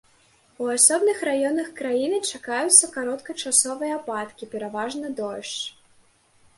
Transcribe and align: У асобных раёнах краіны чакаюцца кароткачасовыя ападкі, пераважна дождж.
У 0.63 0.69
асобных 0.75 1.17
раёнах 1.29 1.67
краіны 1.81 2.17
чакаюцца 2.31 2.91
кароткачасовыя 2.97 3.93
ападкі, 4.01 4.53
пераважна 4.57 5.17
дождж. 5.23 5.55